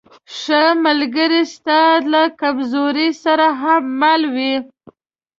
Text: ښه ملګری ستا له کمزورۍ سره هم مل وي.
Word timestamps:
ښه 0.37 0.63
ملګری 0.85 1.41
ستا 1.53 1.81
له 2.11 2.23
کمزورۍ 2.41 3.09
سره 3.23 3.45
هم 3.61 3.83
مل 4.01 4.21
وي. 4.35 4.55